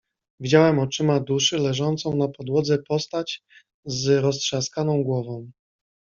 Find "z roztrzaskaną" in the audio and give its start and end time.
3.85-5.03